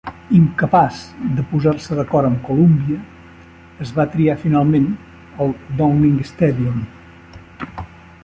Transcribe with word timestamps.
Incapaç 0.35 1.01
de 1.39 1.43
posar-se 1.49 1.97
d'acord 1.99 2.29
amb 2.29 2.39
Columbia, 2.47 3.03
es 3.85 3.91
va 3.99 4.07
triar 4.15 4.37
finalment 4.45 4.87
el 5.45 5.53
Downing 5.83 6.19
Stadium. 6.31 6.81